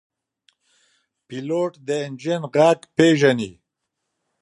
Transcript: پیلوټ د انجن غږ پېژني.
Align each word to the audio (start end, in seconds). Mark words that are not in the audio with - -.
پیلوټ 1.27 1.73
د 1.87 1.89
انجن 2.05 2.41
غږ 2.55 2.79
پېژني. 2.95 3.51